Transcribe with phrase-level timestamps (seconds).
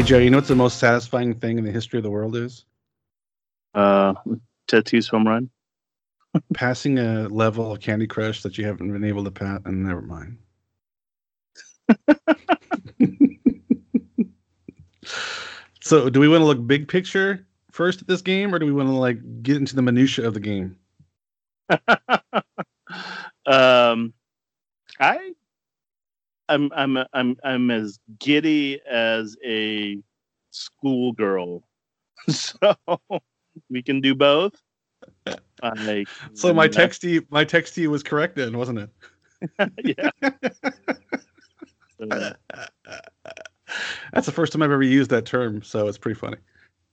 [0.00, 2.34] Hey Joe, you know what's the most satisfying thing in the history of the world
[2.34, 2.64] is?
[3.74, 4.14] Uh,
[4.66, 5.50] Tatis home run.
[6.54, 10.00] Passing a level of Candy Crush that you haven't been able to pass, and never
[10.00, 10.38] mind.
[15.82, 18.72] so, do we want to look big picture first at this game, or do we
[18.72, 20.76] want to like get into the minutia of the game?
[23.44, 24.14] um,
[24.98, 25.34] I,
[26.50, 29.98] I'm I'm I'm I'm as giddy as a
[30.50, 31.62] schoolgirl,
[32.28, 32.58] so
[33.70, 34.54] we can do both.
[35.62, 36.04] I,
[36.34, 38.90] So my text to you, my text to you was correct then, wasn't it?
[39.84, 40.10] yeah.
[42.02, 42.32] Uh,
[44.12, 46.38] That's the first time I've ever used that term, so it's pretty funny.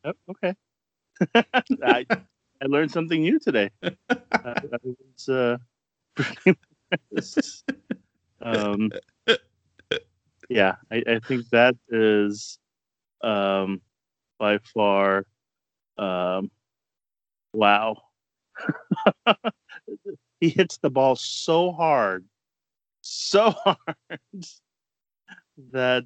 [0.05, 0.53] oh, okay.
[1.83, 2.05] I
[2.61, 3.71] I learned something new today.
[3.81, 5.57] I was, uh,
[8.41, 8.91] um,
[10.49, 12.59] yeah, I, I think that is
[13.23, 13.81] um,
[14.39, 15.25] by far
[15.97, 16.51] um,
[17.53, 17.97] wow.
[20.39, 22.25] he hits the ball so hard,
[23.01, 24.19] so hard
[25.71, 26.05] that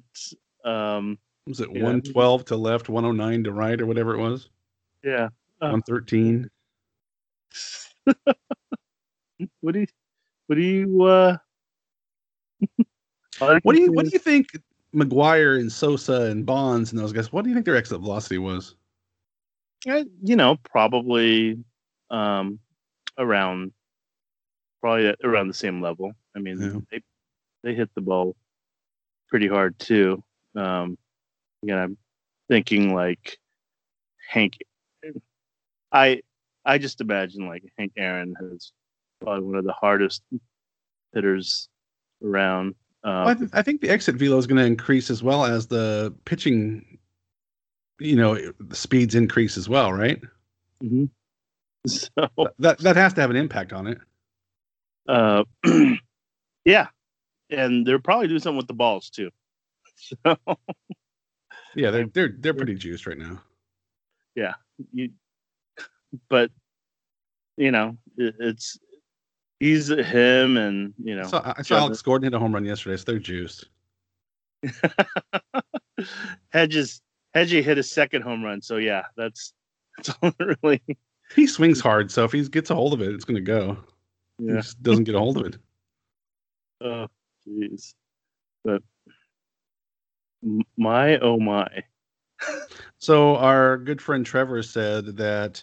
[0.64, 1.84] um, Was it Yeah.
[1.84, 4.50] 112 to left, 109 to right, or whatever it was?
[5.04, 5.28] yeah.
[5.60, 5.68] Uh.
[5.70, 6.50] 113.
[9.60, 9.86] What do you
[10.46, 11.36] what do you uh
[13.62, 14.48] What do you what do you think
[14.94, 17.32] McGwire and Sosa and Bonds and those guys?
[17.32, 18.76] What do you think their exit velocity was?
[19.88, 21.58] Uh, you know, probably
[22.10, 22.58] um,
[23.18, 23.72] around
[24.80, 26.12] probably around the same level.
[26.36, 26.80] I mean, Yeah.
[26.90, 27.02] they
[27.62, 28.36] they hit the ball
[29.28, 30.22] pretty hard too.
[30.54, 30.98] Um,
[31.62, 31.96] know, I'm
[32.48, 33.38] thinking like
[34.28, 34.58] Hank.
[35.90, 36.22] I
[36.64, 38.72] I just imagine like Hank Aaron has
[39.20, 40.22] probably one of the hardest
[41.12, 41.68] hitters
[42.24, 42.74] around.
[43.04, 45.66] Um, I, th- I think the exit velo is going to increase as well as
[45.66, 46.98] the pitching,
[47.98, 50.20] you know, the speeds increase as well, right?
[50.82, 51.08] mhm.
[51.88, 52.10] So
[52.58, 53.98] That that has to have an impact on it.
[55.08, 55.44] Uh,
[56.64, 56.86] yeah,
[57.50, 59.30] and they're probably doing something with the balls too.
[60.24, 60.36] So
[61.74, 63.40] Yeah, they're they're they're pretty juiced right now.
[64.34, 64.54] Yeah,
[64.92, 65.10] you,
[66.28, 66.50] but
[67.56, 68.78] you know, it, it's
[69.62, 72.64] he's him, and you know, I saw, I saw Alex Gordon hit a home run
[72.64, 73.68] yesterday, so they're juiced.
[76.50, 77.00] Hedges
[77.34, 78.60] Hedgie hit his second home run.
[78.60, 79.54] So yeah, that's
[79.96, 80.82] that's all really
[81.34, 83.76] He swings hard, so if he gets a hold of it, it's going to go.
[84.38, 84.56] He yeah.
[84.56, 85.56] just doesn't get a hold of it.
[86.84, 87.06] Oh
[87.46, 87.94] jeez,
[88.64, 88.82] but
[90.76, 91.68] my oh my.
[92.98, 95.62] So our good friend Trevor said that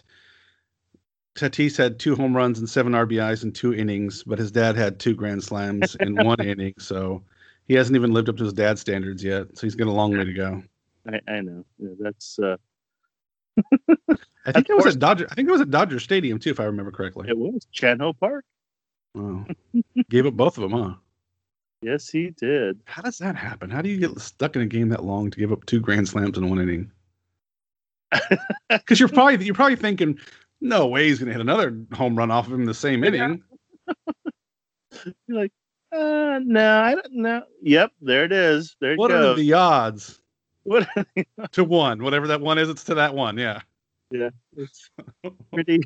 [1.36, 4.98] Tatis had two home runs and seven RBIs in two innings, but his dad had
[4.98, 6.74] two grand slams in one inning.
[6.78, 7.22] So
[7.68, 9.56] he hasn't even lived up to his dad's standards yet.
[9.56, 10.62] So he's got a long way to go.
[11.06, 11.64] I, I know.
[11.78, 12.56] Yeah, that's uh,
[14.46, 15.26] I think it was at Dodger.
[15.30, 17.28] I think it was at Dodger Stadium too, if I remember correctly.
[17.28, 18.44] it was Chan Ho Park.
[19.14, 19.46] Wow.
[20.08, 20.94] Gave up both of them, huh?
[21.82, 22.80] Yes, he did.
[22.84, 23.70] How does that happen?
[23.70, 26.08] How do you get stuck in a game that long to give up two grand
[26.08, 26.90] slams in one inning?
[28.68, 30.18] Because you're probably you're probably thinking,
[30.60, 33.42] no way he's gonna hit another home run off of him in the same inning.
[35.26, 35.52] You're like,
[35.92, 37.42] uh, no, I don't know.
[37.62, 38.76] Yep, there it is.
[38.80, 40.20] There it What are the odds
[40.64, 40.88] what?
[41.52, 42.02] to one?
[42.02, 43.38] Whatever that one is, it's to that one.
[43.38, 43.60] Yeah,
[44.10, 44.30] yeah.
[44.56, 44.90] It's
[45.52, 45.80] pretty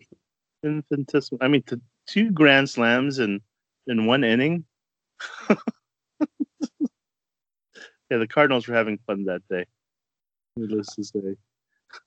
[0.63, 1.39] infinitesimal.
[1.43, 3.41] I mean, to two grand slams in
[3.87, 4.65] in one inning.
[5.49, 5.57] yeah,
[8.11, 9.65] the Cardinals were having fun that day.
[10.57, 11.37] Needless to say.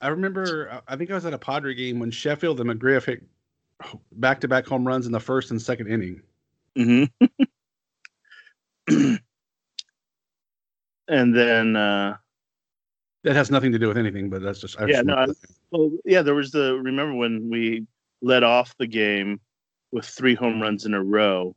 [0.02, 0.82] I remember.
[0.88, 3.24] I think I was at a Padre game when Sheffield and McGriff hit
[4.14, 6.22] back-to-back home runs in the first and second inning.
[6.78, 7.26] Mm-hmm.
[11.08, 12.18] and then, uh,
[13.24, 14.80] That has nothing to do with anything, but that's just.
[14.80, 15.36] I Yeah, just no, that.
[15.72, 16.80] well, yeah, there was the.
[16.82, 17.86] Remember when we
[18.22, 19.40] led off the game
[19.92, 21.56] with three home runs in a row?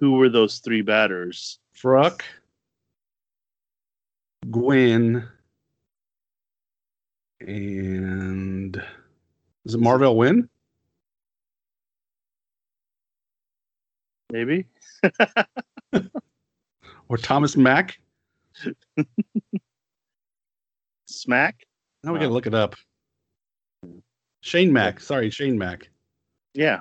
[0.00, 1.58] Who were those three batters?
[1.76, 2.22] Kruk,
[4.50, 5.28] Gwynn,
[7.46, 8.82] and
[9.64, 10.48] is it Marvell Wynne?
[14.30, 14.66] Maybe.
[17.08, 18.00] or Thomas Mack?
[21.06, 21.66] Smack.
[22.02, 22.74] Now we gotta look it up.
[24.40, 25.00] Shane Mack.
[25.00, 25.88] Sorry, Shane Mack.
[26.54, 26.80] Yeah.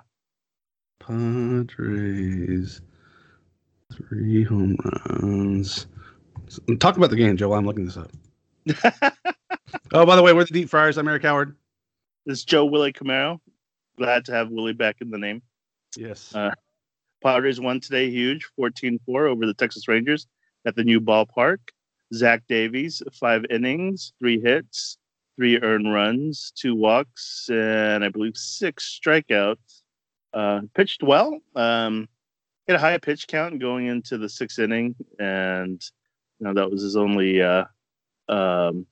[1.00, 2.82] Padres
[3.92, 4.78] three home
[5.22, 5.88] runs.
[6.80, 7.50] Talk about the game, Joe.
[7.50, 8.12] while I'm looking this up.
[9.94, 10.98] Oh, by the way, we're the Deep Fryers.
[10.98, 11.56] I'm Eric Howard.
[12.26, 13.40] this is Joe Willie Camaro.
[13.98, 15.42] Glad to have Willie back in the name.
[15.98, 16.34] Yes.
[16.34, 16.52] Uh,
[17.22, 19.00] Padres won today huge, 14-4
[19.30, 20.28] over the Texas Rangers
[20.66, 21.58] at the new ballpark.
[22.14, 24.98] Zach Davies, five innings, three hits,
[25.36, 29.82] three earned runs, two walks, and I believe six strikeouts.
[30.34, 31.38] Uh, pitched well.
[31.56, 32.08] Um,
[32.68, 35.82] had a high pitch count going into the sixth inning, and
[36.40, 37.66] you know that was his only, uh,
[38.30, 38.86] um,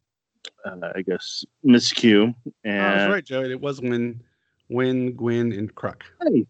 [0.65, 2.33] uh, I guess, miscue.
[2.63, 3.43] And I was right, Joe.
[3.43, 4.21] It was when,
[4.67, 6.01] when Gwynn and Kruk.
[6.21, 6.47] Right.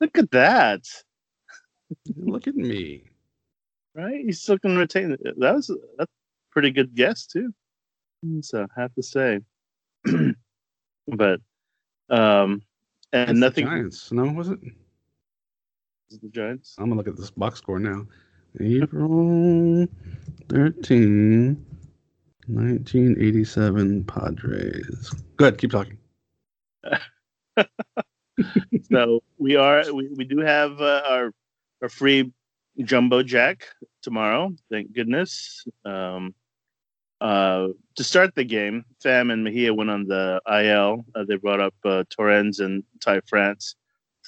[0.00, 0.82] Look at that.
[2.16, 3.04] Look at me.
[3.94, 5.20] Right, he's still going to retain it.
[5.38, 7.54] That was that's a pretty good guess too.
[8.42, 9.40] So I have to say,
[11.08, 11.40] but
[12.10, 12.62] um,
[13.12, 13.64] and That's nothing.
[13.64, 14.12] The Giants.
[14.12, 14.58] No, was it?
[16.10, 16.76] The Giants.
[16.78, 18.06] I'm gonna look at this box score now.
[18.60, 19.86] April
[20.48, 21.66] 13,
[22.48, 25.14] 1987 Padres.
[25.36, 25.58] Good.
[25.58, 25.98] Keep talking.
[28.90, 31.32] so we are we, we do have uh, our
[31.82, 32.32] our free
[32.82, 33.66] jumbo jack
[34.02, 34.52] tomorrow.
[34.70, 35.66] Thank goodness.
[35.84, 36.34] Um,
[37.20, 41.04] uh, to start the game, Pham and Mejia went on the IL.
[41.14, 43.74] Uh, they brought up uh, Torrens and Ty France.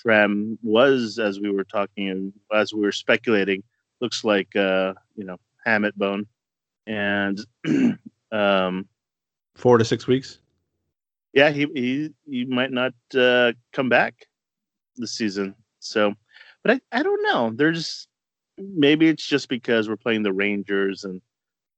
[0.04, 3.62] Pham was, as we were talking and as we were speculating,
[4.00, 5.36] looks like uh, you know
[5.66, 6.26] hamate bone,
[6.88, 7.38] and
[8.32, 8.88] um,
[9.54, 10.38] Four to six weeks.
[11.32, 14.26] yeah, he he he might not uh, come back
[14.96, 15.54] this season.
[15.80, 16.14] So,
[16.64, 17.52] but I I don't know.
[17.54, 18.08] There's
[18.56, 21.20] maybe it's just because we're playing the Rangers and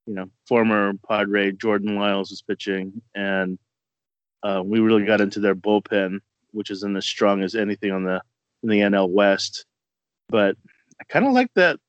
[0.07, 3.59] you know former Padre Jordan Lyles was pitching, and
[4.43, 6.21] uh, we really got into their bullpen,
[6.53, 8.23] which isn't as strong as anything on the
[8.63, 9.65] in the NL West.
[10.29, 10.57] But
[11.01, 11.81] I kind of like that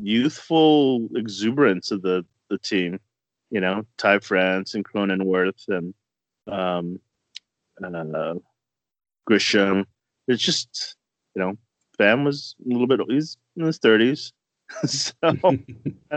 [0.00, 3.00] youthful exuberance of the the team.
[3.50, 5.94] You know, Ty France and Cronenworth and
[6.46, 7.00] um,
[7.82, 8.34] uh,
[9.28, 9.84] Grisham.
[10.26, 10.96] It's just,
[11.34, 11.56] you know,
[11.98, 14.32] Pham was a little bit, he's in his 30s.
[14.86, 15.30] so I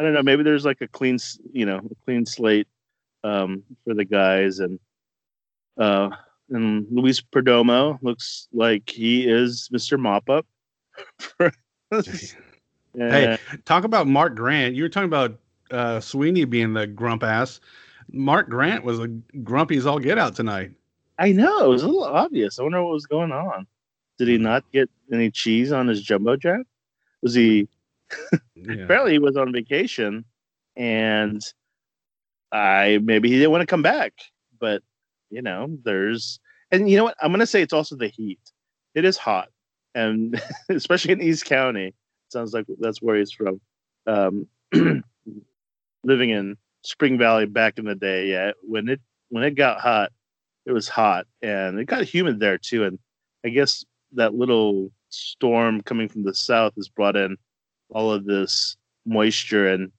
[0.01, 0.23] don't know.
[0.23, 1.17] Maybe there's like a clean,
[1.53, 2.67] you know, a clean slate
[3.23, 4.59] um, for the guys.
[4.59, 4.79] And,
[5.77, 6.09] uh,
[6.49, 9.97] and Luis Perdomo looks like he is Mr.
[9.99, 10.45] Mop Up.
[12.93, 14.75] Hey, talk about Mark Grant.
[14.75, 15.37] You were talking about
[15.71, 17.59] uh, Sweeney being the grump ass.
[18.11, 19.07] Mark Grant was a
[19.43, 20.71] grumpy as all get out tonight.
[21.17, 22.59] I know it was a little obvious.
[22.59, 23.67] I wonder what was going on.
[24.17, 26.61] Did he not get any cheese on his jumbo jet?
[27.21, 27.67] Was he?
[28.55, 28.83] Yeah.
[28.83, 30.23] Apparently, he was on vacation,
[30.75, 31.41] and
[32.51, 34.13] I maybe he didn't want to come back.
[34.59, 34.83] But
[35.31, 36.39] you know, there's
[36.69, 37.15] and you know what?
[37.21, 38.39] I'm gonna say it's also the heat.
[38.93, 39.49] It is hot,
[39.95, 40.39] and
[40.69, 41.95] especially in East County,
[42.29, 43.59] sounds like that's where he's from.
[44.05, 44.47] Um,
[46.03, 50.11] living in Spring Valley back in the day, yeah, when it when it got hot,
[50.65, 52.83] it was hot, and it got humid there too.
[52.83, 52.99] And
[53.45, 57.37] I guess that little storm coming from the south has brought in
[57.89, 59.91] all of this moisture and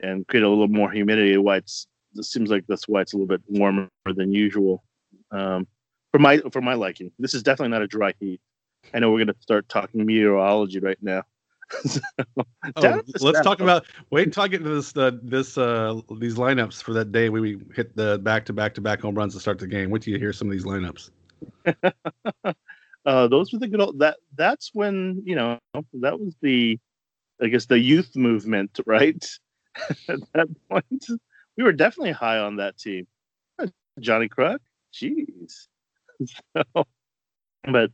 [0.00, 1.36] and create a little more humidity.
[1.36, 4.82] Why it's it seems like that's why it's a little bit warmer than usual.
[5.30, 5.66] Um,
[6.12, 8.40] for my for my liking, this is definitely not a dry heat.
[8.94, 11.22] I know we're gonna start talking meteorology right now.
[11.70, 12.00] So,
[12.76, 13.86] Oh, down at the let's talk about.
[14.10, 14.96] Wait until I get to this.
[14.96, 18.74] Uh, this uh, these lineups for that day when we hit the back to back
[18.74, 19.90] to back home runs to start the game.
[19.90, 21.10] Wait till you hear some of these lineups.
[23.06, 25.58] uh, those were the good old that that's when you know
[25.94, 26.78] that was the
[27.40, 29.24] I guess the youth movement, right?
[30.08, 31.06] At that point,
[31.56, 33.06] we were definitely high on that team.
[34.00, 34.58] Johnny Kruk,
[34.92, 35.68] jeez.
[36.54, 36.86] So,
[37.64, 37.90] but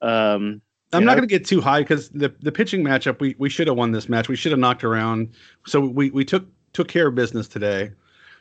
[0.00, 1.06] um, I'm Yeah.
[1.06, 3.76] not going to get too high because the the pitching matchup we we should have
[3.76, 4.28] won this match.
[4.28, 5.30] We should have knocked around.
[5.66, 7.92] So we we took took care of business today.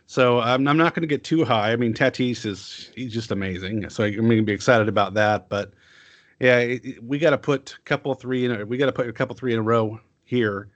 [0.08, 1.72] So I'm I'm not going to get too high.
[1.72, 3.90] I mean, Tatis is he's just amazing.
[3.90, 5.50] So I'm going to be excited about that.
[5.50, 5.74] But
[6.40, 8.68] yeah, it, it- we got to put a couple three in.
[8.68, 10.70] We got to put a couple three in a row here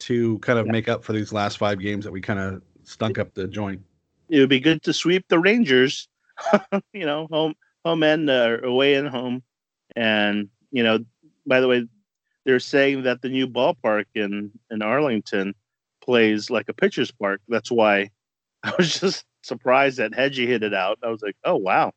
[0.00, 0.72] to kind of Yeah.
[0.72, 3.80] make up for these last five games that we kind of stunk up the joint.
[4.28, 6.08] it would be good to sweep the Rangers,
[6.92, 7.54] you know, home
[7.84, 9.42] home and uh, away and home.
[9.96, 10.98] And you know,
[11.46, 11.86] by the way,
[12.44, 15.54] they're saying that the new ballpark in in Arlington
[16.02, 17.40] plays like a pitcher's park.
[17.48, 18.10] That's why
[18.64, 20.98] I was just surprised that Hedgie hit it out.
[21.02, 21.92] I was like, oh wow.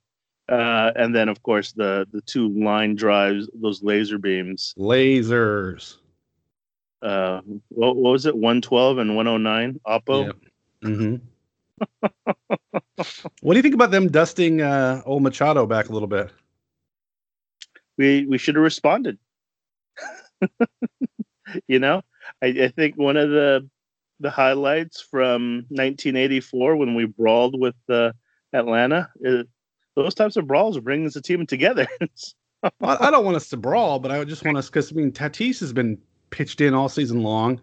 [0.47, 4.75] Uh, and then of course the the two line drives, those laser beams.
[4.77, 5.97] Lasers.
[7.01, 8.37] Uh, what, what was it?
[8.37, 9.79] One twelve and one oh nine.
[9.87, 10.27] Oppo.
[10.27, 10.35] Yep.
[10.83, 11.15] hmm
[13.41, 16.31] what do you think about them dusting uh, old Machado back a little bit?
[17.97, 19.17] We we should have responded.
[21.67, 22.01] you know,
[22.41, 23.67] I, I think one of the
[24.19, 28.11] the highlights from 1984 when we brawled with uh,
[28.53, 29.45] Atlanta, is
[29.95, 31.87] those types of brawls brings the team together.
[32.63, 35.11] I, I don't want us to brawl, but I just want us because I mean
[35.11, 35.97] Tatis has been
[36.29, 37.61] pitched in all season long,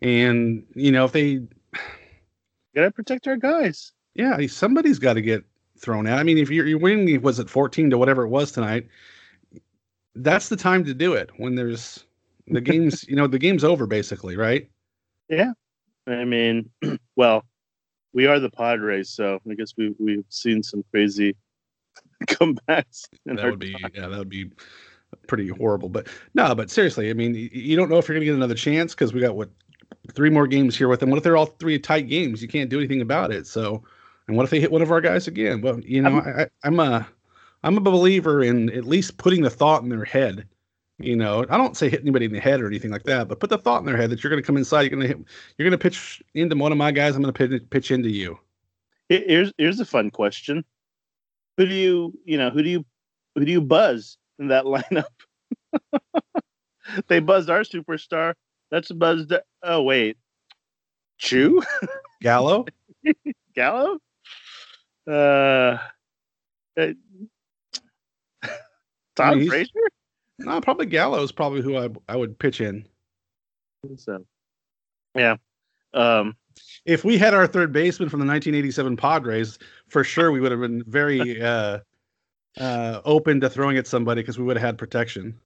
[0.00, 1.40] and you know if they
[2.74, 3.92] gotta protect our guys.
[4.14, 5.42] Yeah, somebody's got to get
[5.78, 6.18] thrown out.
[6.18, 8.86] I mean, if you're, you're winning, was it 14 to whatever it was tonight?
[10.14, 12.04] That's the time to do it when there's
[12.46, 14.68] the game's, you know, the game's over basically, right?
[15.28, 15.52] Yeah.
[16.06, 16.70] I mean,
[17.16, 17.44] well,
[18.12, 21.34] we are the Padres, so I guess we we've seen some crazy
[22.26, 23.08] comebacks.
[23.26, 24.50] that would be yeah, that would be
[25.26, 25.88] pretty horrible.
[25.88, 28.54] But no, but seriously, I mean, you don't know if you're going to get another
[28.54, 29.50] chance because we got what
[30.14, 31.10] three more games here with them.
[31.10, 32.42] What if they're all three tight games?
[32.42, 33.46] You can't do anything about it.
[33.46, 33.82] So,
[34.28, 35.60] and what if they hit one of our guys again?
[35.60, 37.06] Well, you know, I'm, I, I'm a
[37.62, 40.46] I'm a believer in at least putting the thought in their head.
[40.98, 43.40] You know, I don't say hit anybody in the head or anything like that, but
[43.40, 45.08] put the thought in their head that you're going to come inside, you're going to
[45.08, 45.18] hit,
[45.56, 47.16] you're going to pitch into one of my guys.
[47.16, 48.38] I'm going to pitch, pitch into you.
[49.08, 50.64] Here's here's a fun question:
[51.56, 52.84] Who do you you know who do you
[53.34, 55.04] who do you buzz in that lineup?
[57.08, 58.34] they buzzed our superstar.
[58.70, 59.34] That's buzzed.
[59.62, 60.16] Oh wait,
[61.18, 61.62] Choo,
[62.22, 62.66] Gallo,
[63.54, 63.98] Gallo.
[65.06, 65.78] Uh,
[69.16, 69.80] Tom I mean, Frazier.
[70.38, 72.86] No, probably Gallo is probably who I I would pitch in.
[73.96, 74.24] So,
[75.14, 75.36] yeah.
[75.94, 76.36] Um,
[76.84, 80.60] if we had our third baseman from the 1987 Padres, for sure we would have
[80.60, 81.80] been very uh,
[82.58, 85.38] uh, open to throwing at somebody because we would have had protection.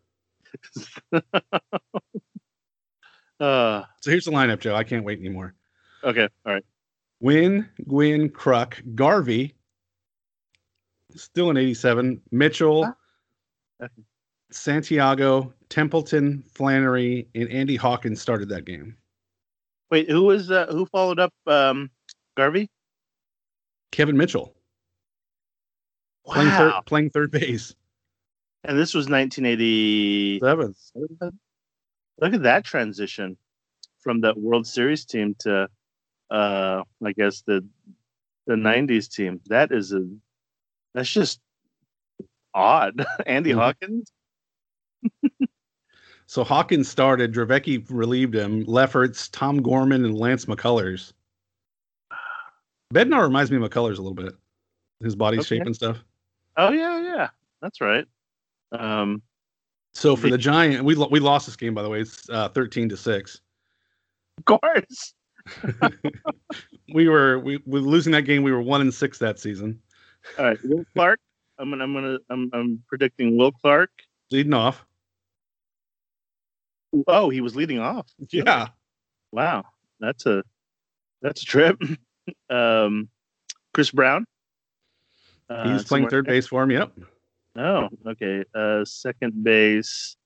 [1.12, 1.20] uh,
[3.40, 4.74] so here's the lineup, Joe.
[4.74, 5.54] I can't wait anymore.
[6.04, 6.64] Okay, all right.
[7.20, 9.54] Wynne, Gwynn, Kruk, Garvey,
[11.14, 12.94] still in 87, Mitchell,
[14.50, 18.96] Santiago, Templeton, Flannery, and Andy Hawkins started that game.
[19.90, 21.90] Wait, who was uh, who followed up um,
[22.36, 22.70] Garvey?
[23.92, 24.54] Kevin Mitchell.
[26.24, 26.34] Wow.
[26.34, 27.74] Playing third, playing third base.
[28.64, 30.74] And this was 1987.
[32.20, 33.36] Look at that transition
[34.00, 35.68] from that World Series team to,
[36.30, 37.64] uh, I guess the
[38.46, 39.40] the '90s team.
[39.46, 40.04] That is a
[40.94, 41.40] that's just
[42.56, 43.06] odd.
[43.26, 43.60] Andy mm-hmm.
[43.60, 44.12] Hawkins.
[46.26, 47.32] so Hawkins started.
[47.32, 48.64] Dravecky relieved him.
[48.64, 51.12] Lefferts, Tom Gorman, and Lance McCullers.
[52.92, 54.34] Bednar reminds me of McCullers a little bit.
[55.02, 55.46] His body okay.
[55.46, 55.98] shape and stuff.
[56.56, 57.28] Oh yeah, yeah,
[57.60, 58.06] that's right.
[58.72, 59.22] Um,
[59.92, 62.00] so for the Giant, we we lost this game by the way.
[62.00, 63.40] It's uh, thirteen to six.
[64.38, 65.14] Of course.
[66.94, 68.42] we were we were losing that game.
[68.42, 69.80] We were one and six that season.
[70.38, 71.20] All right, Will Clark.
[71.58, 73.90] I'm gonna I'm gonna I'm I'm predicting Will Clark
[74.30, 74.84] leading off.
[77.06, 78.06] Oh, he was leading off.
[78.30, 78.68] Yeah.
[79.32, 79.64] Wow,
[80.00, 80.42] that's a
[81.22, 81.80] that's a trip.
[82.50, 83.08] um,
[83.74, 84.26] Chris Brown.
[85.48, 86.70] Uh, He's playing third base for him.
[86.70, 86.92] Yep.
[87.56, 88.44] Oh, okay.
[88.54, 90.16] Uh, second base.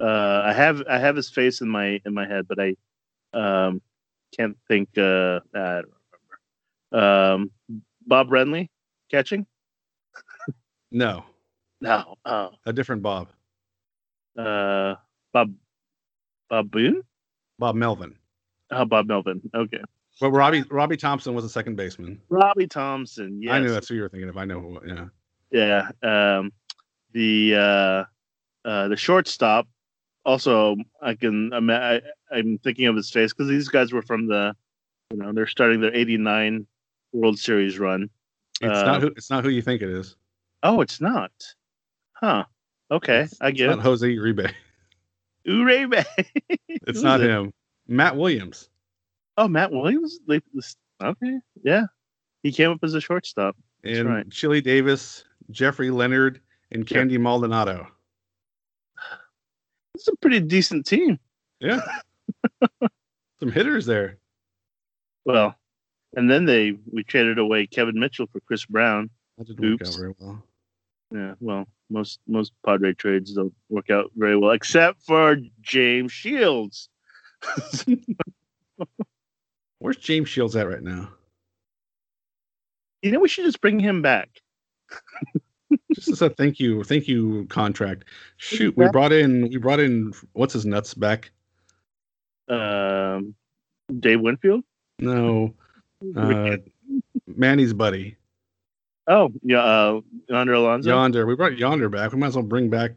[0.00, 2.76] Uh, I have I have his face in my in my head, but I
[3.34, 3.82] um,
[4.36, 4.88] can't think.
[4.96, 5.92] Uh, I don't
[6.92, 6.92] remember.
[6.92, 7.50] Um,
[8.06, 8.68] Bob Brenly
[9.10, 9.46] catching.
[10.90, 11.24] No.
[11.80, 12.16] No.
[12.24, 12.50] Oh.
[12.66, 13.28] A different Bob.
[14.36, 14.94] Uh,
[15.32, 15.54] Bob.
[16.48, 17.02] Bob Boone.
[17.58, 18.16] Bob Melvin.
[18.70, 19.40] Oh, Bob Melvin.
[19.54, 19.80] Okay.
[20.20, 22.20] Well, Robby Robby Thompson was a second baseman.
[22.28, 23.40] Robby Thompson.
[23.40, 23.52] Yes.
[23.52, 24.36] I knew that's who you were thinking of.
[24.36, 24.80] I know who.
[24.86, 25.90] Yeah.
[26.02, 26.38] Yeah.
[26.38, 26.52] Um,
[27.12, 29.66] the uh, uh, the shortstop.
[30.26, 31.52] Also, I can.
[31.52, 34.54] I'm, I, I'm thinking of his face because these guys were from the,
[35.10, 36.66] you know, they're starting their '89
[37.12, 38.10] World Series run.
[38.60, 39.08] It's uh, not who.
[39.16, 40.16] It's not who you think it is.
[40.62, 41.32] Oh, it's not.
[42.12, 42.44] Huh.
[42.90, 43.82] Okay, it's, I get it's it.
[43.82, 44.52] Jose Uribe.
[45.46, 46.04] Uribe.
[46.68, 47.30] it's not it?
[47.30, 47.52] him.
[47.86, 48.68] Matt Williams.
[49.36, 50.18] Oh, Matt Williams.
[51.02, 51.84] Okay, yeah,
[52.42, 53.56] he came up as a shortstop.
[53.82, 54.30] That's and right.
[54.30, 56.40] Chili Davis, Jeffrey Leonard,
[56.72, 57.16] and Candy.
[57.16, 57.86] Maldonado.
[59.94, 61.18] It's a pretty decent team.
[61.60, 61.80] Yeah,
[63.40, 64.18] some hitters there.
[65.24, 65.54] Well,
[66.16, 69.10] and then they we traded away Kevin Mitchell for Chris Brown.
[69.38, 69.82] That didn't Oops.
[69.82, 70.44] work out very well.
[71.12, 76.88] Yeah, well, most most Padre trades don't work out very well, except for James Shields.
[79.78, 81.08] Where's James Shields at right now?
[83.02, 84.28] You know, we should just bring him back.
[85.94, 88.04] just as a thank you, thank you contract.
[88.36, 91.30] Shoot, we brought in we brought in what's his nuts back?
[92.48, 93.34] Um,
[93.98, 94.62] Dave Winfield.
[94.98, 95.54] No,
[96.16, 96.56] uh,
[97.26, 98.16] Manny's buddy.
[99.10, 100.88] Oh yeah, uh, Yonder Alonso.
[100.88, 102.12] Yonder, we brought Yonder back.
[102.12, 102.92] We might as well bring back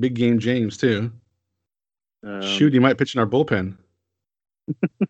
[0.00, 1.12] Big Game James too.
[2.24, 3.76] Um, Shoot, he might pitch in our bullpen.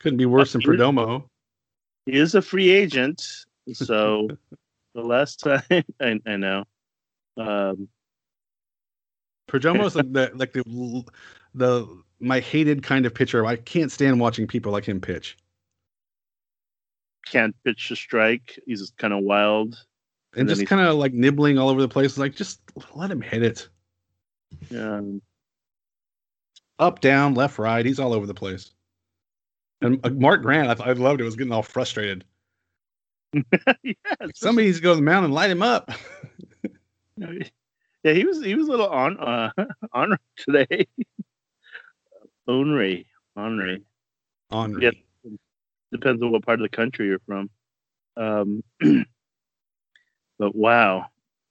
[0.00, 1.22] Couldn't be worse than Perdomo.
[2.06, 3.22] He is a free agent,
[3.72, 4.28] so
[4.96, 5.62] the last time
[6.00, 6.64] I, I know.
[7.36, 7.88] Um,
[9.48, 11.04] Perdomo's like the like the
[11.54, 13.46] the my hated kind of pitcher.
[13.46, 15.36] I can't stand watching people like him pitch.
[17.26, 18.58] Can't pitch a strike.
[18.66, 19.74] He's just kind of wild.
[20.34, 22.18] and, And just kind of like nibbling all over the place.
[22.18, 22.60] Like just
[22.94, 23.68] let him hit it
[24.70, 25.00] Yeah.
[26.78, 27.84] up, down, left, right.
[27.84, 28.72] He's all over the place.
[29.80, 31.24] And uh, Mark Grant, I, th- I loved it.
[31.24, 32.24] Was getting all frustrated.
[33.82, 35.90] yeah, Like, somebody needs to go to the mound and light him up.
[37.16, 39.50] yeah, he was he was a little on uh,
[39.92, 40.86] on today.
[42.48, 43.82] Onry, Onry.
[44.50, 44.90] On Yeah.
[45.92, 47.50] Depends on what part of the country you're from.
[48.16, 48.64] Um,
[50.38, 51.06] but wow,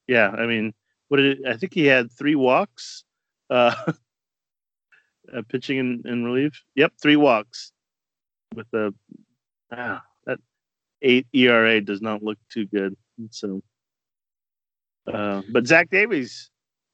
[0.07, 0.29] yeah.
[0.29, 0.73] I mean,
[1.07, 3.03] what did it, I think he had three walks,
[3.49, 6.63] uh, uh, pitching in, in relief.
[6.75, 7.71] Yep, three walks
[8.55, 8.93] with the
[9.71, 10.39] wow that
[11.01, 12.95] eight ERA does not look too good.
[13.29, 13.61] So,
[15.11, 16.49] uh, but Zach Davies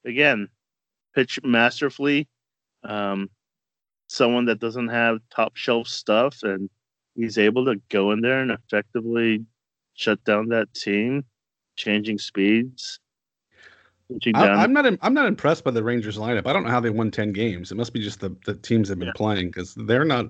[0.06, 0.50] again
[1.16, 2.28] pitch masterfully.
[2.84, 3.30] Um,
[4.08, 6.70] someone that doesn't have top shelf stuff and
[7.18, 9.46] he's able to go in there and effectively
[9.96, 11.26] shut down that team,
[11.76, 13.00] changing speeds.
[14.34, 14.86] I, I'm not.
[14.86, 16.48] im- not impressed by the Rangers lineup.
[16.48, 17.74] I don't know how they won ten games.
[17.74, 19.14] It must be just the, the teams they've been Yeah.
[19.14, 20.28] playing because they're not.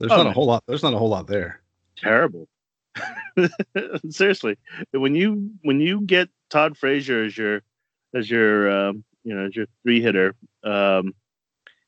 [0.00, 0.64] There's Oh, not a whole lot.
[0.66, 1.62] There's not a whole lot there.
[1.96, 2.48] terrible.
[4.10, 4.56] Seriously,
[4.90, 7.62] when you when you get Todd Frazier as your
[8.14, 10.34] as your um, you know as your three hitter,
[10.64, 11.14] um,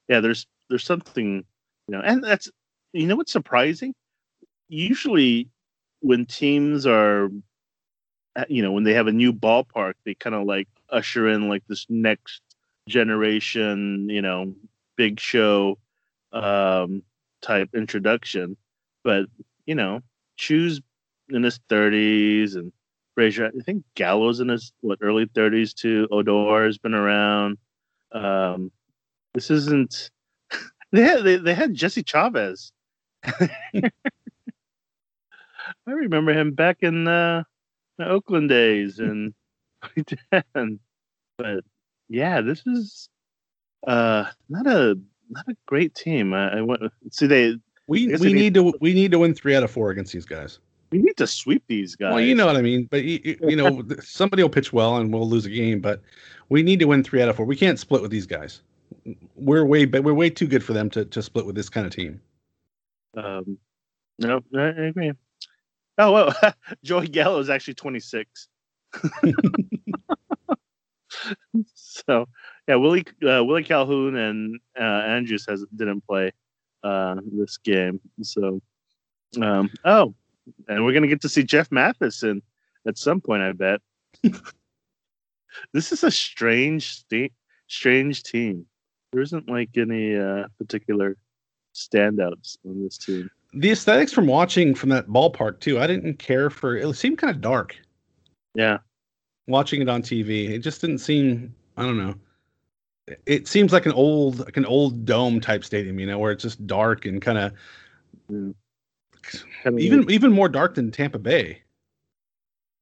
[0.09, 1.45] yeah, there's there's something
[1.89, 2.49] you know, and that's
[2.93, 3.95] you know what's surprising.
[4.71, 5.49] Usually,
[6.01, 7.29] when teams are,
[8.37, 11.49] uh, you know, when they have a new ballpark, they kind of like usher in
[11.49, 12.41] like this next
[12.89, 14.55] generation, you know,
[14.97, 15.77] big show
[16.33, 17.03] um,
[17.43, 18.57] type introduction.
[19.03, 19.27] But
[19.67, 20.03] you know,
[20.37, 20.81] Choo's
[21.31, 22.73] in his 30s and
[23.15, 23.47] Frazier.
[23.47, 26.09] I think Gallo's in his what early 30s too.
[26.11, 27.59] Odor has been around.
[28.13, 28.71] Um,
[29.35, 30.11] this isn't.
[30.93, 32.73] They had they, they had Jesse Chavez.
[35.91, 37.43] I remember him back in uh,
[37.99, 39.35] the Oakland days and
[39.97, 40.79] 2010.
[41.37, 41.65] But
[42.09, 43.09] yeah, this is
[43.87, 44.97] uh not a
[45.31, 46.33] not a great team.
[46.33, 47.57] I, I went see they
[47.89, 50.27] We we they need to we need to win three out of four against these
[50.27, 50.61] guys.
[50.93, 52.15] we need to sweep these guys.
[52.15, 52.87] Well, you know what I mean.
[52.91, 55.81] But you, you- know, somebody will pitch well and we'll lose a game.
[55.81, 56.03] But
[56.51, 57.47] we need to win three out of four.
[57.47, 58.61] We can't split with these guys.
[59.35, 61.87] We're way but we're way too good for them to to split with this kind
[61.87, 62.21] of team.
[63.17, 63.59] Um,
[64.19, 65.13] no, I agree.
[65.99, 66.35] Oh well,
[66.85, 68.49] Joey Gallo is actually 26.
[71.75, 72.27] so
[72.67, 76.33] yeah, Willie uh, Willie Calhoun and uh, Andrus has didn't play
[76.83, 78.01] uh, this game.
[78.23, 78.61] So
[79.41, 80.15] um, oh,
[80.69, 82.43] and we're gonna get to see Jeff Matheson
[82.87, 83.43] at some point.
[83.43, 83.81] I bet.
[85.73, 87.33] this is a strange sta-
[87.67, 88.67] strange team.
[89.13, 91.17] There isn't like any uh, particular
[91.75, 93.31] standouts on this team.
[93.53, 95.81] The aesthetics from watching from that ballpark too.
[95.81, 96.95] I didn't care for it.
[96.95, 97.77] Seemed kind of dark
[98.55, 98.79] Yeah.
[99.47, 100.51] watching it on TV.
[100.51, 101.55] It just didn't seem.
[101.77, 102.15] I don't know.
[103.27, 106.43] It seems like an old like an old dome type stadium, you know, where it's
[106.43, 107.53] just dark and kind of
[108.31, 108.55] Mm.
[109.63, 111.63] Kinda even even more dark than Tampa Bay.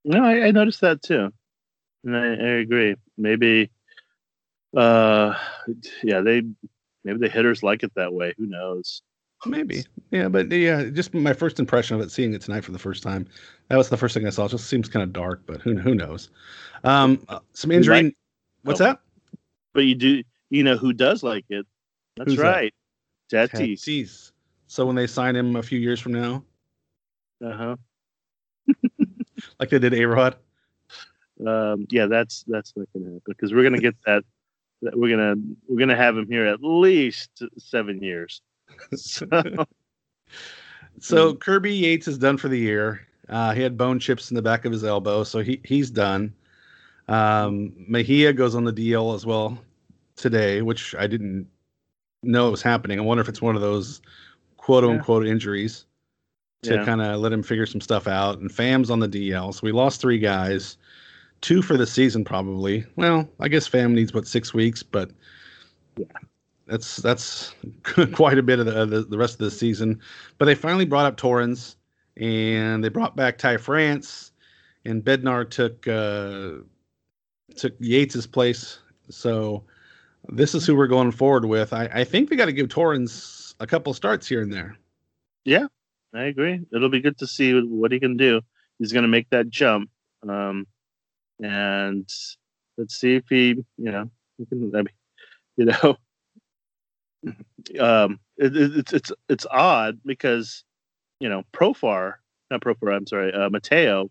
[0.04, 1.32] No, I, I noticed that too,
[2.04, 2.94] and I, I agree.
[3.16, 3.70] Maybe,
[4.76, 5.34] uh,
[6.02, 6.42] yeah, they
[7.04, 8.34] maybe the hitters like it that way.
[8.38, 9.02] Who knows?
[9.46, 12.78] Maybe, yeah, but yeah, just my first impression of it, seeing it tonight for the
[12.78, 13.26] first time,
[13.68, 14.46] that was the first thing I saw.
[14.46, 16.30] It just seems kind of dark, but who who knows?
[16.84, 18.02] Um, uh, some injury.
[18.02, 18.16] like-
[18.64, 18.84] what's oh.
[18.84, 19.00] that?
[19.74, 21.66] But you do, you know, who does like it?
[22.16, 22.44] That's Who's that?
[22.50, 22.74] right,
[23.30, 23.80] Tatis.
[23.80, 24.32] Tatis.
[24.66, 26.42] So when they sign him a few years from now,
[27.44, 27.76] Uh huh.
[29.60, 30.36] like they did A Rod,
[31.46, 34.24] Um, yeah, that's that's not gonna happen because we're gonna get that.
[34.82, 35.36] that we're gonna
[35.68, 38.42] we're gonna have him here at least seven years.
[38.96, 39.26] So,
[41.00, 43.06] So Kirby Yates is done for the year.
[43.28, 46.32] Uh, he had bone chips in the back of his elbow, so he he's done.
[47.06, 49.58] Um, Mejia goes on the DL as well
[50.16, 51.46] today, which I didn't
[52.22, 52.98] know it was happening.
[52.98, 54.00] I wonder if it's one of those
[54.56, 54.90] quote Yeah.
[54.90, 55.86] unquote injuries
[56.62, 56.84] to Yeah.
[56.84, 58.38] kind of let him figure some stuff out.
[58.40, 60.76] And Pham's on the DL, so we lost three guys,
[61.42, 62.84] two for the season probably.
[62.96, 65.10] Well, I guess Pham needs what six weeks, but
[66.68, 67.54] that's that's
[68.12, 70.00] quite a bit of the, the the rest of the season.
[70.36, 71.76] But they finally brought up Torrens,
[72.16, 74.32] and they brought back Ty France,
[74.84, 76.62] and Bednar took uh,
[77.56, 78.78] took Yates's place.
[79.08, 79.64] So
[80.28, 81.72] this is who we're going forward with.
[81.72, 84.76] I, I think they got to give Torrens a couple starts here and there.
[85.44, 85.66] Yeah,
[86.14, 86.60] I agree.
[86.72, 88.42] It'll be good to see what he can do.
[88.78, 89.90] He's going to make that jump,
[90.28, 90.66] um,
[91.40, 92.08] and
[92.76, 94.88] let's see if he, you know, he can.
[95.56, 95.96] You know,
[97.80, 100.64] um, it, it, it's it's it's odd because
[101.20, 102.14] you know Profar
[102.50, 102.94] not Profar.
[102.94, 104.10] I'm sorry, uh, Mateo.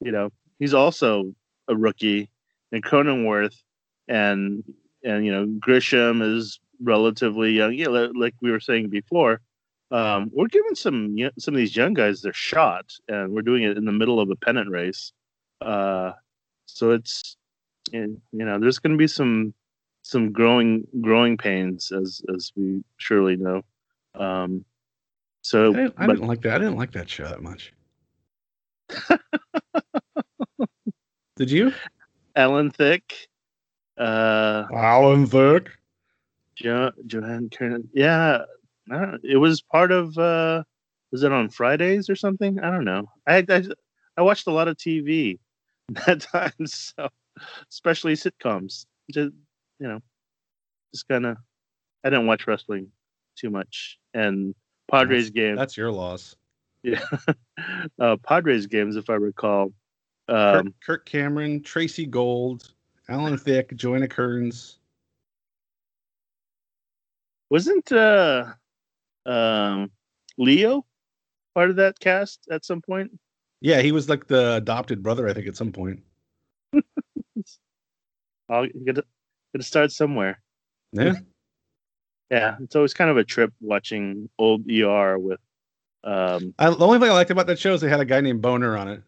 [0.00, 1.32] You know, he's also
[1.68, 2.30] a rookie,
[2.72, 3.56] and Cronenworth,
[4.08, 4.64] and
[5.04, 7.74] and you know Grisham is relatively young.
[7.74, 9.40] Yeah, like we were saying before,
[9.90, 13.76] um, we're giving some some of these young guys their shot, and we're doing it
[13.76, 15.12] in the middle of a pennant race.
[15.60, 16.12] Uh,
[16.66, 17.36] so it's
[17.92, 19.54] you know there's going to be some
[20.06, 23.62] some growing growing pains as as we surely know.
[24.14, 24.64] Um,
[25.42, 26.54] so I, didn't, I but, didn't like that.
[26.54, 27.72] I didn't like that show that much.
[31.36, 31.72] Did you?
[32.36, 33.28] Alan Thicke.
[33.98, 35.70] Uh, Alan Thicke.
[36.54, 37.88] Jo- Joanne Kernan.
[37.92, 38.44] Yeah,
[39.22, 40.16] it was part of.
[40.16, 40.62] uh
[41.10, 42.60] Was it on Fridays or something?
[42.60, 43.10] I don't know.
[43.26, 43.64] I I,
[44.16, 45.40] I watched a lot of TV
[46.06, 47.08] that time, so
[47.70, 48.86] especially sitcoms.
[49.10, 49.32] Just
[49.78, 50.00] you know,
[50.94, 51.36] just kind of.
[52.04, 52.92] I didn't watch wrestling
[53.36, 54.54] too much, and
[54.90, 55.56] Padres that's, game.
[55.56, 56.36] That's your loss.
[56.82, 57.04] Yeah,
[58.00, 59.72] uh, Padres games, if I recall.
[60.28, 62.72] Um, Kirk, Kirk Cameron, Tracey Gold,
[63.08, 64.78] Alan Thicke, Joanna Kerns.
[67.50, 68.46] Wasn't uh,
[69.24, 69.90] um,
[70.36, 70.84] Leo
[71.54, 73.10] part of that cast at some point?
[73.60, 76.02] Yeah, he was like the adopted brother, I think, at some point.
[78.48, 78.98] I'll get
[79.56, 80.40] to, get to start somewhere.
[80.92, 81.14] Yeah.
[82.30, 85.40] Yeah, it's always kind of a trip watching old ER with.
[86.02, 88.20] Um, I, the only thing I liked about that show is they had a guy
[88.20, 89.02] named Boner on it.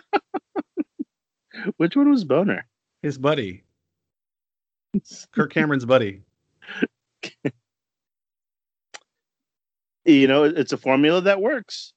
[1.76, 2.66] Which one was Boner?
[3.02, 3.64] His buddy.
[5.32, 6.22] Kirk Cameron's buddy.
[10.04, 11.92] you know, it's a formula that works.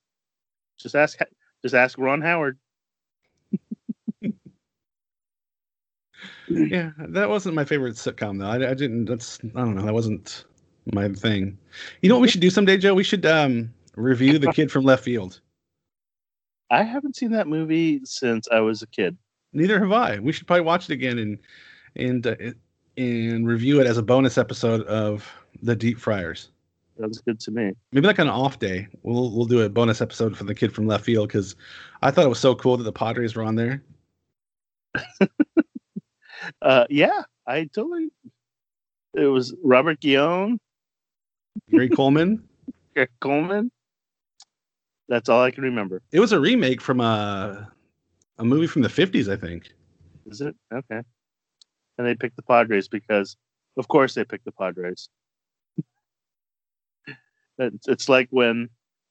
[0.80, 1.20] Just ask,
[1.62, 2.58] just ask Ron Howard.
[6.52, 8.48] Yeah, that wasn't my favorite sitcom though.
[8.48, 9.06] I, I, didn't.
[9.06, 9.86] That's I don't know.
[9.86, 10.46] That wasn't
[10.94, 11.58] my thing.
[12.02, 12.94] You know what we should do someday, Joe?
[12.94, 15.40] We should um, review the kid from left field.
[16.70, 19.18] I haven't seen that movie since I was a kid.
[19.54, 20.20] Neither have I.
[20.20, 21.38] We should probably watch it again and
[21.96, 22.36] and uh,
[22.98, 25.30] and review it as a bonus episode of
[25.62, 26.50] the Deep Fryers.
[27.00, 27.74] Sounds good to me.
[27.92, 30.88] Maybe like an off day, we'll we'll do a bonus episode for the kid from
[30.88, 31.56] left field because
[32.02, 33.84] I thought it was so cool that the Padres were on there.
[36.62, 38.10] uh, yeah, I totally.
[39.14, 40.60] It was Robert Guillaume,
[41.70, 42.44] Gary Coleman,
[42.96, 43.72] Gary Coleman.
[45.10, 46.02] That's all I can remember.
[46.12, 47.70] It was a remake from a
[48.38, 49.74] a movie from the fifties, I think.
[50.26, 51.02] Is it okay?
[51.98, 53.36] And they picked the Padres because,
[53.78, 55.10] of course, they picked the Padres.
[57.58, 58.70] it's, it's like when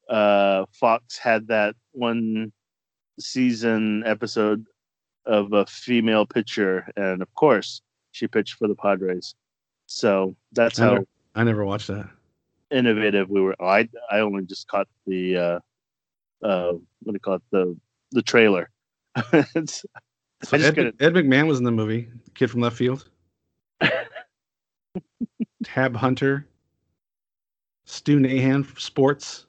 [0.09, 2.53] uh, Fox had that one
[3.21, 4.65] season episode
[5.27, 9.35] of a female pitcher, and of course she pitched for the Padres.
[9.87, 12.09] So that's I how never, I never watched that.
[12.71, 13.57] Innovative we were.
[13.61, 15.59] I I only just caught the uh,
[16.43, 17.77] uh, what do you call it the
[18.13, 18.71] the trailer.
[19.67, 19.89] so
[20.53, 23.09] Ed, Ed, McMahon was in the movie, Kid from Left Field.
[25.65, 26.47] Tab Hunter,
[27.85, 29.47] Stu Nahan, Sports.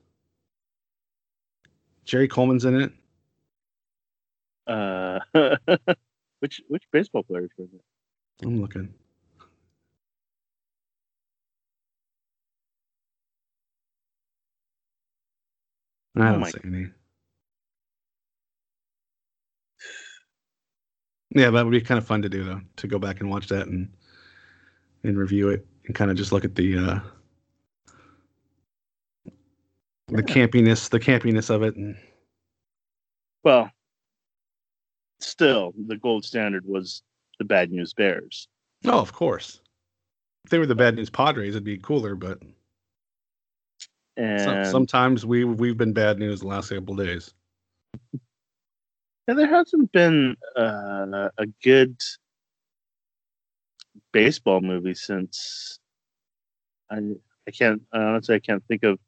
[2.06, 2.92] Jerry Coleman's in it.
[4.68, 5.20] Uh,
[6.40, 7.82] which which baseball players were it?
[8.44, 8.94] I'm looking.
[16.18, 16.88] I oh don't see any.
[21.34, 23.48] Yeah, that would be kind of fun to do though, to go back and watch
[23.48, 23.90] that and
[25.04, 27.00] and review it and kind of just look at the uh
[30.10, 31.96] the campiness, the campiness of it and
[33.44, 33.72] well,
[35.24, 37.04] still the gold standard was
[37.40, 38.48] the bad news bears.
[38.86, 39.62] Oh, of course.
[40.46, 42.40] If they were the bad news Padres, it'd be cooler, but
[44.18, 47.34] and sometimes we we've been bad news the last couple days.
[49.28, 51.96] And there hasn't been uh, a good
[54.12, 55.80] baseball movie since
[56.90, 56.98] I
[57.48, 59.00] I can't honestly I can't think of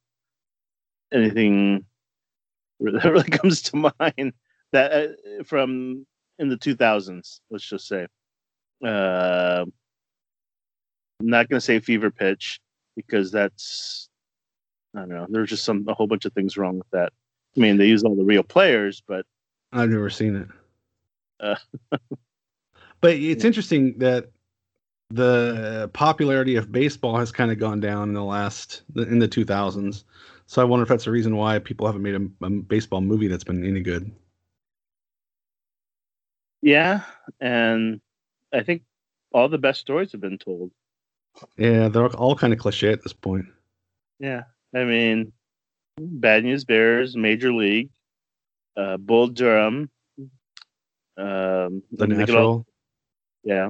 [1.11, 1.85] anything
[2.79, 4.33] that really comes to mind
[4.73, 6.05] that uh, from
[6.39, 8.07] in the 2000s let's just say.
[8.85, 9.65] Uh,
[11.19, 12.59] I'm not going to say fever pitch
[12.95, 14.09] because that's
[14.95, 17.13] I don't know there's just some a whole bunch of things wrong with that.
[17.55, 19.25] I mean they use all the real players but
[19.71, 20.47] I've never seen it.
[21.39, 21.55] Uh,
[23.01, 24.29] but it's interesting that
[25.09, 30.03] the popularity of baseball has kind of gone down in the last in the 2000s
[30.47, 33.27] so i wonder if that's the reason why people haven't made a, a baseball movie
[33.27, 34.11] that's been any good
[36.63, 37.01] yeah
[37.41, 37.99] and
[38.53, 38.81] i think
[39.33, 40.71] all the best stories have been told
[41.57, 43.45] yeah they're all kind of cliche at this point
[44.19, 45.31] yeah i mean
[45.99, 47.91] Bad News Bears, Major League,
[48.75, 49.89] uh, Bull Durham,
[51.17, 52.65] um, The it all-
[53.43, 53.69] yeah,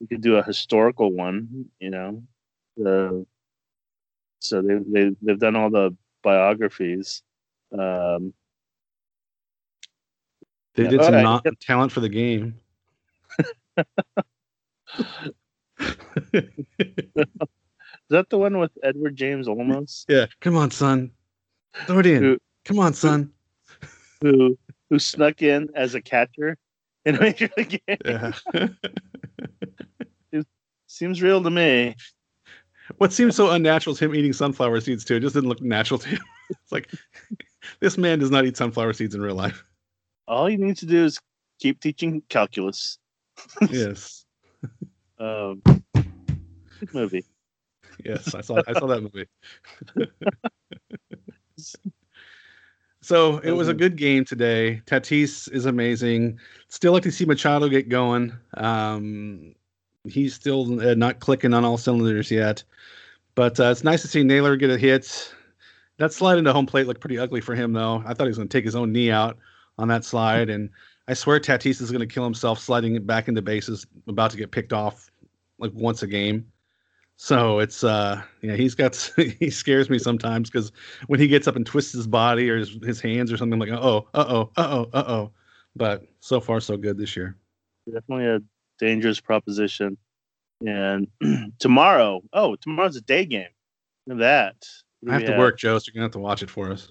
[0.00, 1.66] we could do a historical one.
[1.78, 2.22] You know,
[2.76, 3.26] the
[4.38, 7.22] so they they they've done all the biographies.
[7.72, 8.32] Um,
[10.74, 12.54] They did some not talent for the game.
[16.32, 16.44] is
[18.10, 21.10] that the one with Edward James Olmos, yeah, come on, son.
[21.86, 22.22] Throw it in.
[22.22, 23.32] Who- Come on, son.
[24.20, 24.58] who
[24.90, 26.56] who snuck in as a catcher
[27.06, 27.96] in a major league game?
[28.04, 28.32] Yeah.
[30.86, 31.94] Seems real to me.
[32.98, 35.16] what seems so unnatural is him eating sunflower seeds too.
[35.16, 36.18] It just didn't look natural to him.
[36.50, 36.90] it's like
[37.78, 39.64] this man does not eat sunflower seeds in real life.
[40.30, 41.18] All you need to do is
[41.58, 42.98] keep teaching calculus.
[43.70, 44.24] Yes.
[45.18, 45.60] Um,
[45.92, 47.26] good movie.
[48.02, 49.26] Yes, I saw I saw that movie.
[53.02, 54.80] so it was a good game today.
[54.86, 56.38] Tatis is amazing.
[56.68, 58.32] Still like to see Machado get going.
[58.54, 59.54] Um,
[60.04, 62.64] he's still uh, not clicking on all cylinders yet,
[63.34, 65.34] but uh, it's nice to see Naylor get a hit.
[65.98, 68.02] That slide into home plate looked pretty ugly for him, though.
[68.06, 69.36] I thought he was going to take his own knee out
[69.80, 70.70] on that slide, and
[71.08, 74.36] I swear Tatis is going to kill himself sliding it back into bases, about to
[74.36, 75.10] get picked off
[75.58, 76.46] like once a game.
[77.16, 78.96] So it's uh yeah he's got
[79.38, 80.72] he scares me sometimes because
[81.06, 83.68] when he gets up and twists his body or his, his hands or something I'm
[83.68, 85.30] like oh uh oh uh oh uh oh
[85.76, 87.36] but so far so good this year
[87.86, 88.40] Definitely a
[88.78, 89.96] dangerous proposition.
[90.66, 91.08] And
[91.58, 93.48] tomorrow, oh, tomorrow's a day game.
[94.06, 94.66] Look at that.
[95.08, 96.90] I have to work Joe so you're gonna have to watch it for us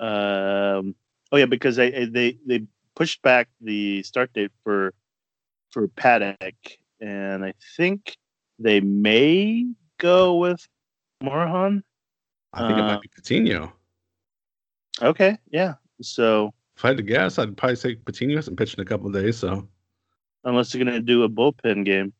[0.00, 0.96] Um,
[1.34, 2.62] oh yeah, because they they they
[2.94, 4.94] pushed back the start date for
[5.70, 6.54] for Paddock,
[7.00, 8.16] and I think
[8.60, 9.66] they may
[9.98, 10.66] go with
[11.20, 11.82] Morejon.
[12.52, 13.72] I think it Uh, might be Patino
[15.02, 15.74] Okay, yeah.
[16.02, 19.08] So if I had to guess I'd probably say Patino hasn't pitched in a couple
[19.08, 19.66] of days so
[20.44, 22.12] unless they're gonna do a bullpen game,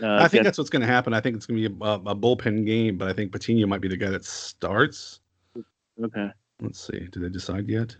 [0.00, 2.64] uh, I think that's what's gonna happen I think it's gonna be a, a bullpen
[2.64, 5.20] game but I think Patino might be the guy that starts
[6.02, 6.30] okay.
[6.62, 7.94] let's see did they decide yet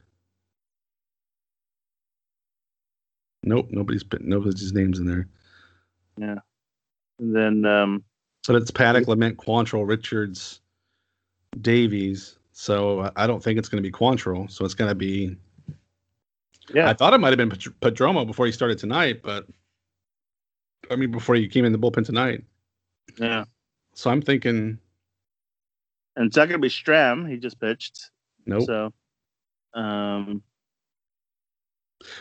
[3.42, 5.26] nope nobody's put nobody's names in there
[6.18, 6.36] Yeah.
[7.18, 8.04] And then um,
[8.46, 10.60] But it's Paddock, Lamet, Quantrill, Richards,
[11.60, 12.38] Davies.
[12.52, 14.50] So I- don't think it's going to be Quantrill.
[14.50, 15.36] So it's going to be.
[16.74, 19.46] yeah, I thought it might have been Pad- Padromo before he started tonight, but
[20.90, 22.42] I mean before he came in the bullpen tonight.
[23.18, 23.44] yeah.
[23.94, 24.78] So I'm thinking,
[26.16, 27.30] And it's not gonna be Strahm.
[27.30, 28.10] He just pitched.
[28.46, 28.64] nope.
[28.66, 28.92] So,
[29.74, 30.42] um,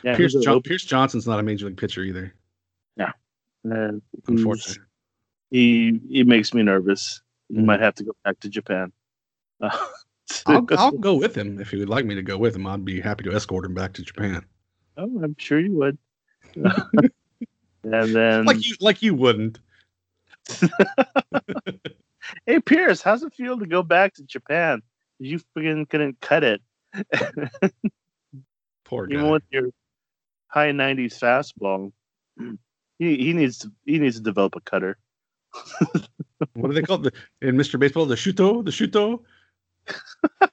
[0.04, 2.34] yeah, Pierce, jo- Pierce Johnson's not a major league pitcher either.
[3.00, 3.08] uh,
[3.64, 4.84] he's- Unfortunately,
[5.52, 7.22] he he makes me nervous.
[7.50, 7.66] He Mm.
[7.66, 8.92] might have to go back to Japan.
[9.62, 9.70] Uh,
[10.48, 12.66] I'll, I'll go with him if he would like me to go with him.
[12.66, 14.46] I'd be happy to escort him back to Japan.
[14.98, 15.98] oh, I'm sure you would.
[16.56, 17.12] and
[17.84, 19.60] then, Like you, like you wouldn't.
[22.46, 24.82] hey Pierce, how's it feel to go back to Japan?
[25.20, 26.62] You freaking couldn't cut it,
[28.92, 29.16] Poor guy.
[29.16, 29.70] even with your
[30.48, 31.92] high 90s fastball.
[33.00, 34.96] He he needs to he needs to develop a cutter.
[36.54, 37.16] what do they call it?
[37.42, 37.80] In Mr.
[37.80, 38.06] Baseball?
[38.06, 38.64] The shuto?
[38.64, 39.24] The shuto?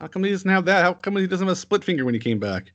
[0.00, 0.82] How come he doesn't have that?
[0.82, 2.72] How come he doesn't have a split finger when he came back?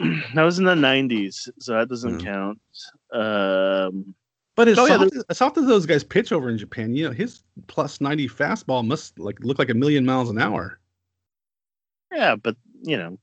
[0.34, 2.32] that was in the 90s, so that doesn't Yeah.
[2.32, 2.58] count.
[3.12, 4.12] Um,
[4.56, 7.12] But as, Oh, yeah, as soft as those guys pitch over in Japan, you know,
[7.12, 10.79] his plus 90 fastball must like look like a million miles an hour.
[12.12, 13.18] Yeah, but you know,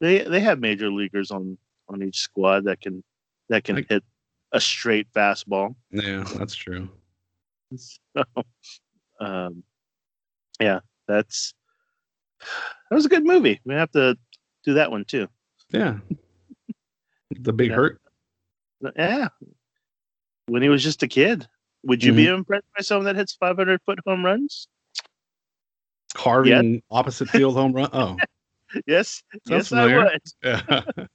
[0.00, 1.58] they they have major leaguers on
[1.88, 3.02] on each squad that can
[3.48, 4.02] that can Like- hit
[4.52, 5.74] a straight fastball.
[5.90, 6.88] Yeah, that's true.
[7.76, 8.22] So,
[9.18, 9.64] um,
[10.60, 11.54] yeah, that's
[12.40, 13.60] that was a good movie.
[13.64, 14.16] We have to
[14.64, 15.26] do that one too.
[15.70, 15.98] Yeah.
[17.30, 17.76] The big Yeah.
[17.76, 18.00] hurt.
[18.96, 19.28] Yeah,
[20.46, 21.48] when he was just a kid,
[21.82, 24.68] would you be impressed by someone that hits 500 foot home runs?
[26.14, 27.90] Carving opposite field home run.
[27.92, 28.16] Oh,
[28.86, 30.04] Yes, Sounds yes, I familiar.
[30.04, 30.20] would.
[30.42, 31.14] yeah.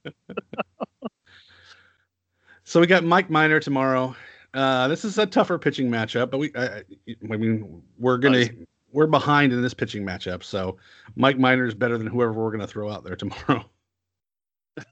[2.64, 4.14] so we got Mike Minor tomorrow.
[4.54, 6.82] Uh, this is a tougher pitching matchup, but we, I,
[7.30, 8.46] I mean, we're gonna
[8.92, 10.42] we're behind in this pitching matchup.
[10.42, 10.78] So
[11.16, 13.64] Mike Minor is better than whoever we're gonna throw out there tomorrow.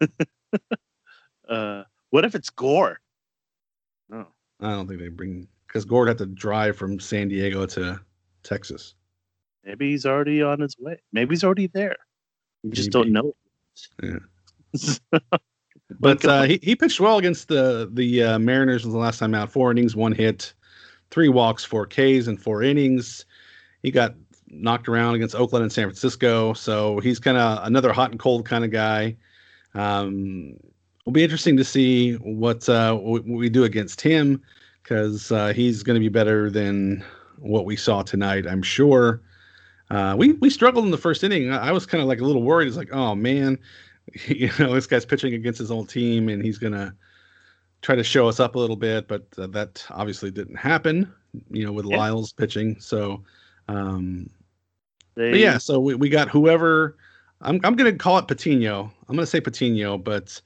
[1.48, 3.00] Uh, what if it's Gore?
[4.12, 4.26] Oh,
[4.60, 7.98] I don't think they bring because Gord had to drive from San Diego to
[8.42, 8.94] Texas.
[9.64, 10.98] Maybe he's already on his way.
[11.12, 11.96] Maybe he's already there.
[12.62, 13.10] We just Maybe.
[13.10, 13.34] don't know.
[14.02, 15.28] Yeah.
[16.00, 19.50] But uh, he, he pitched well against the the uh, Mariners the last time out.
[19.50, 20.52] Four innings, one hit,
[21.10, 23.24] three walks, four Ks, and four innings.
[23.82, 24.14] he got
[24.48, 28.44] knocked around against Oakland and San Francisco, so he's kind of another hot and cold
[28.44, 29.16] kind of guy.
[29.74, 30.54] Um,
[31.00, 34.42] it'll be interesting to see what uh, what we do against him
[34.82, 37.04] because uh, he's going to be better than
[37.38, 39.22] what we saw tonight, I'm sure.
[39.90, 41.50] Uh, we we struggled in the first inning.
[41.50, 42.68] I, was kind of like a little worried.
[42.68, 43.58] It's like, oh man,
[44.26, 46.94] you know, this guy's pitching against his old team, and he's gonna
[47.80, 49.08] try to show us up a little bit.
[49.08, 51.12] But uh, that obviously didn't happen.
[51.50, 51.98] You know, with yeah.
[51.98, 52.78] Lyles pitching.
[52.80, 53.22] So,
[53.68, 54.28] um,
[55.14, 55.38] they...
[55.38, 55.58] yeah.
[55.58, 56.96] So we, we got whoever.
[57.40, 58.92] I'm I'm gonna call it Patino.
[59.08, 60.40] I'm gonna say Patino, but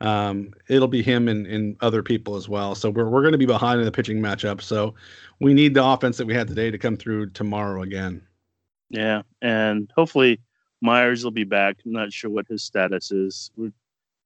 [0.00, 2.74] um, it'll be him and, and other people as well.
[2.74, 4.62] So we're we're gonna be behind in the pitching matchup.
[4.62, 4.94] So
[5.40, 8.22] we need the offense that we had today to come through tomorrow again.
[8.90, 10.40] Yeah, and hopefully
[10.80, 11.76] Myers will be back.
[11.84, 13.50] I'm not sure what his status is.
[13.56, 13.72] We're,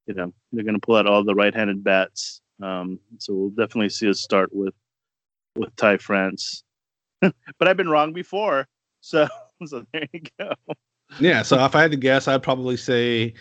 [0.07, 3.89] you know, they're going to pull out all the right-handed bats, um, so we'll definitely
[3.89, 4.73] see us start with
[5.55, 6.63] with Ty France.
[7.21, 8.67] but I've been wrong before,
[9.01, 9.27] so
[9.65, 10.53] so there you go.
[11.19, 13.33] Yeah, so if I had to guess, I'd probably say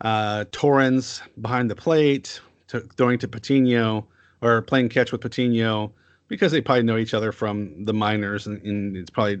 [0.00, 4.06] uh, Torrens behind the plate, to, throwing to Patino
[4.40, 5.92] or playing catch with Patino
[6.28, 9.40] because they probably know each other from the minors, and, and it's probably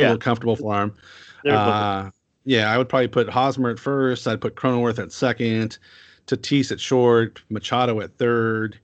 [0.00, 0.06] yeah.
[0.06, 0.94] a little comfortable for him.
[1.48, 2.10] Uh,
[2.44, 4.26] yeah, I would probably put Hosmer at first.
[4.26, 5.78] I'd put Cronenworth at second,
[6.26, 8.78] Tatis at short, Machado at third,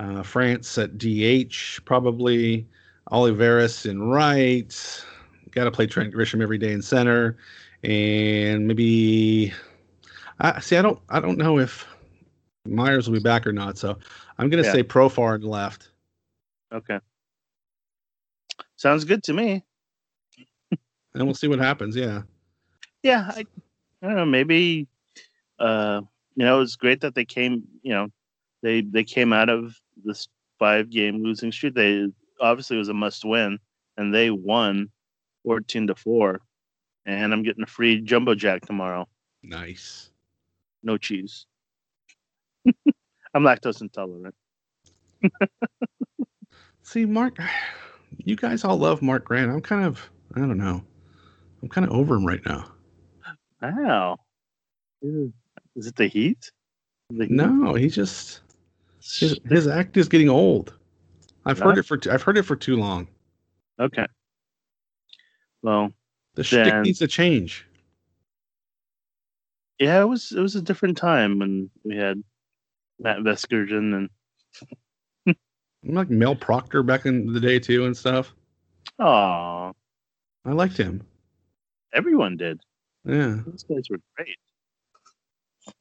[0.00, 2.66] uh, France at DH probably,
[3.10, 5.04] Olivares in right.
[5.50, 7.38] Got to play Trent Grisham every day in center,
[7.82, 9.52] and maybe.
[10.38, 10.76] I see.
[10.76, 10.98] I don't.
[11.08, 11.86] I don't know if
[12.66, 13.78] Myers will be back or not.
[13.78, 13.96] So
[14.36, 14.72] I'm gonna yeah.
[14.72, 15.88] say Profar and left.
[16.70, 16.98] Okay.
[18.76, 19.64] Sounds good to me
[21.16, 21.96] and we'll see what happens.
[21.96, 22.22] Yeah.
[23.02, 23.44] Yeah, I,
[24.02, 24.26] I don't know.
[24.26, 24.86] Maybe,
[25.58, 26.02] uh,
[26.34, 27.64] you know, it's great that they came.
[27.82, 28.08] You know,
[28.62, 29.74] they they came out of
[30.04, 31.74] this five game losing streak.
[31.74, 32.06] They
[32.40, 33.58] obviously was a must win,
[33.96, 34.90] and they won
[35.44, 36.40] fourteen to four.
[37.06, 39.08] And I'm getting a free jumbo jack tomorrow.
[39.42, 40.10] Nice.
[40.82, 41.46] No cheese.
[42.66, 44.34] I'm lactose intolerant.
[46.82, 47.38] See, Mark,
[48.24, 49.52] you guys all love Mark Grant.
[49.52, 50.82] I'm kind of, I don't know.
[51.62, 52.70] I'm kind of over him right now.
[53.62, 54.18] Wow.
[55.02, 56.50] Is it the heat?
[57.10, 57.30] The heat?
[57.32, 58.40] No, he just
[59.00, 60.74] his, his act is getting old.
[61.44, 63.06] I've heard it for I've heard it for too long.
[63.78, 64.06] Okay.
[65.62, 65.92] Well,
[66.34, 67.66] the shtick needs to change.
[69.78, 72.22] Yeah, it was it was a different time when we had
[72.98, 74.08] Matt Vasgersian
[75.26, 75.36] and
[75.84, 78.34] like Mel Proctor back in the day too and stuff.
[78.98, 79.72] Oh,
[80.44, 81.02] I liked him.
[81.92, 82.60] Everyone did.
[83.04, 83.38] Yeah.
[83.46, 84.38] Those guys were great.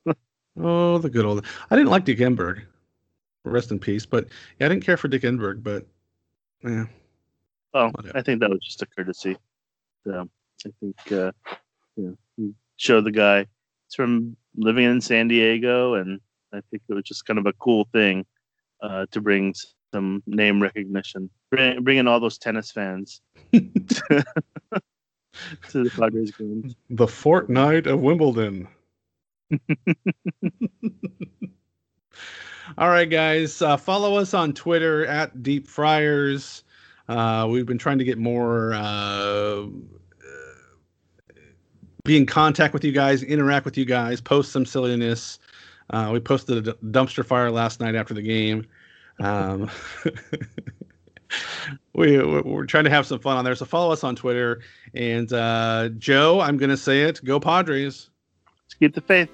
[0.59, 1.45] oh, the good old.
[1.69, 2.63] I didn't like Dick Enberg.
[3.43, 4.05] Rest in peace.
[4.05, 4.27] But
[4.59, 5.85] yeah, I didn't care for Dick Enberg, but
[6.63, 6.85] yeah.
[7.73, 8.17] Well, Whatever.
[8.17, 9.37] I think that was just a courtesy.
[10.03, 10.29] So
[10.65, 11.31] I think uh,
[11.95, 13.45] you show the guy.
[13.87, 16.19] It's from living in San Diego, and
[16.53, 18.25] I think it was just kind of a cool thing
[18.81, 19.53] uh, to bring
[19.93, 23.21] some name recognition, bring, bring in all those tennis fans.
[25.69, 26.31] to the Padres.
[26.89, 28.67] The fortnight of Wimbledon.
[32.77, 33.61] All right, guys.
[33.61, 36.63] Uh, follow us on Twitter at Deep Friars.
[37.07, 39.65] Uh, we've been trying to get more, uh,
[42.03, 45.39] be in contact with you guys, interact with you guys, post some silliness.
[45.91, 48.65] Uh, we posted a dumpster fire last night after the game.
[49.19, 49.69] Um,
[51.93, 53.55] we we're trying to have some fun on there.
[53.55, 54.61] So follow us on Twitter.
[54.93, 57.23] And uh, Joe, I'm going to say it.
[57.23, 58.09] Go Padres.
[58.65, 59.29] Let's get the faith.